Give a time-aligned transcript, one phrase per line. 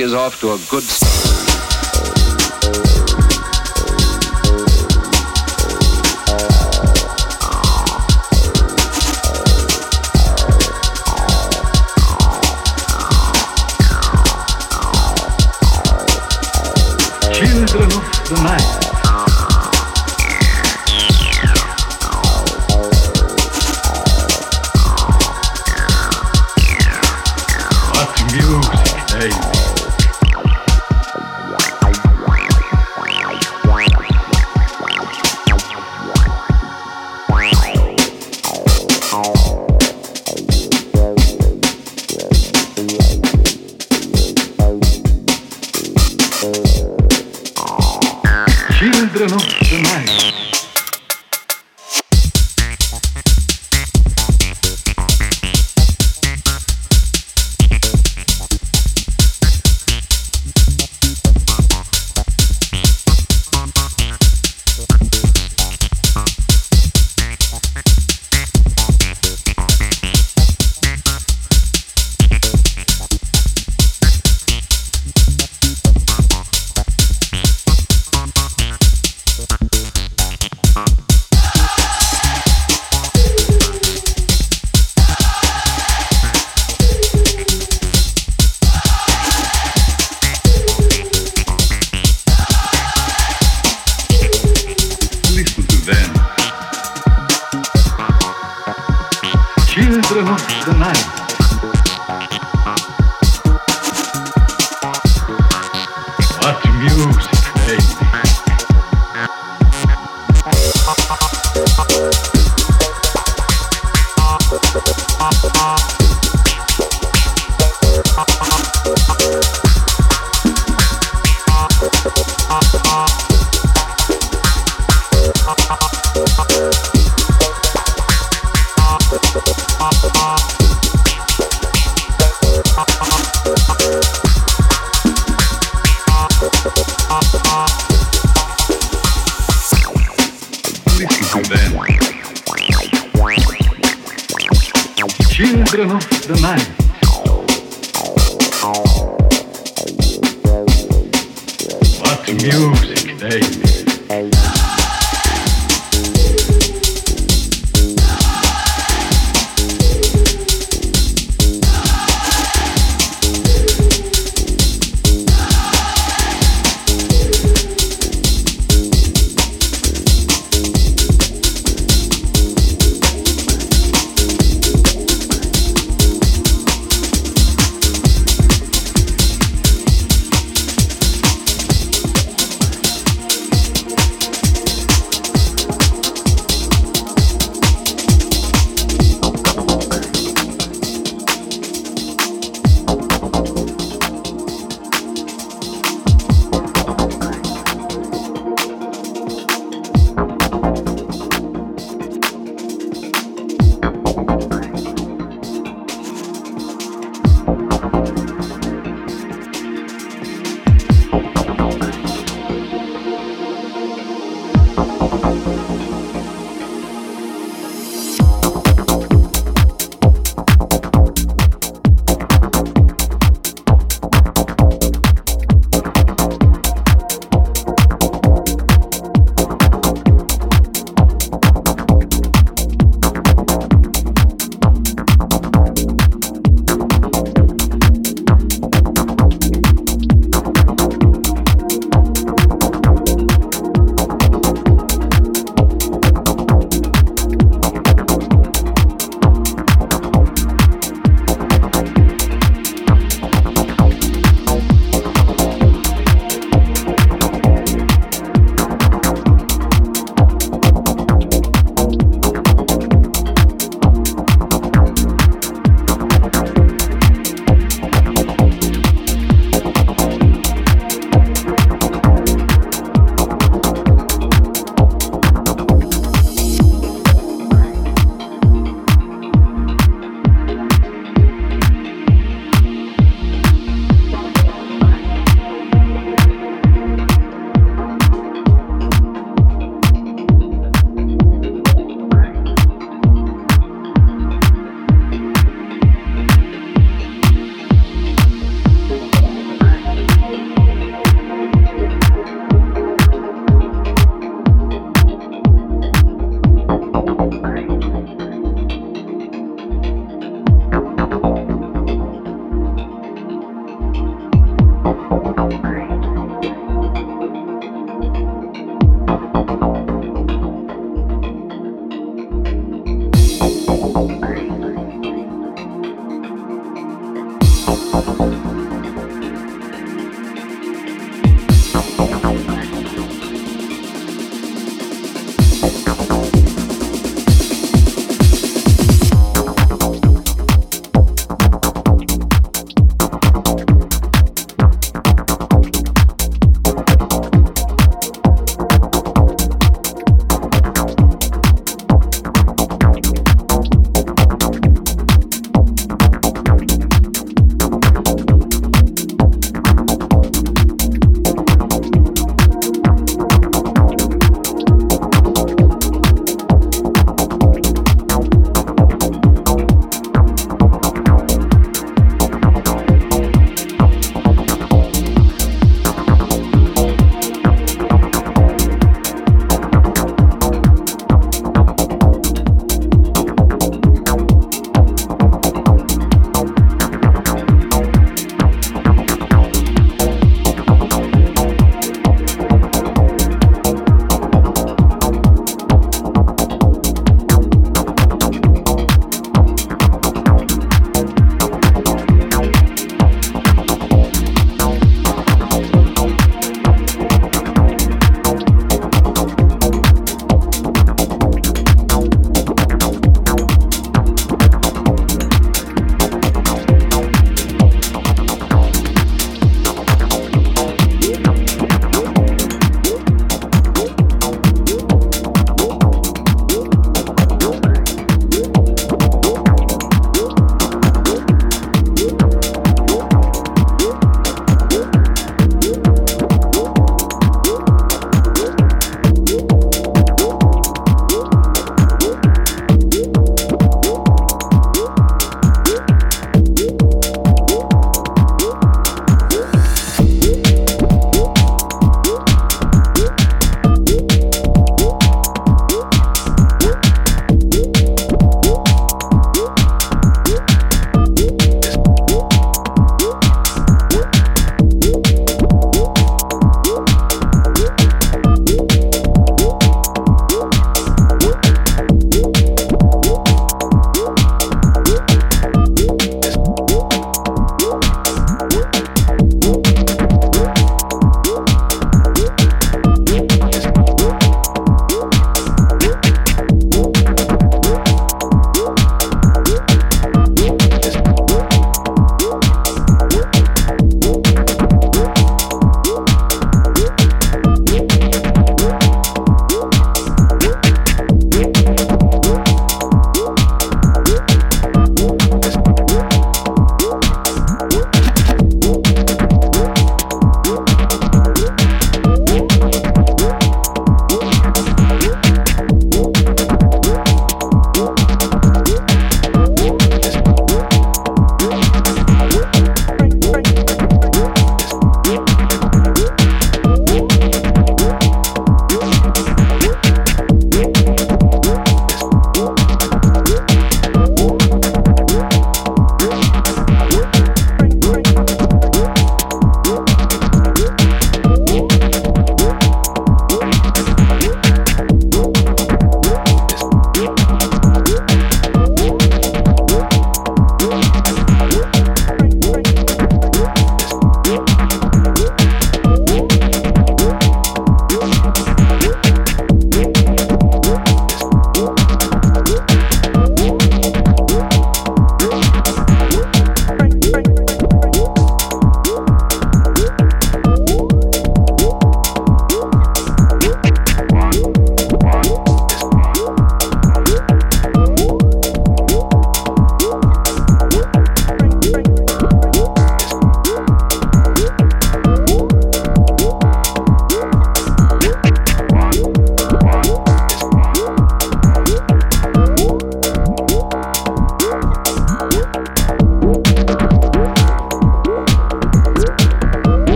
[0.00, 1.01] Is off to a good start.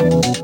[0.00, 0.43] Música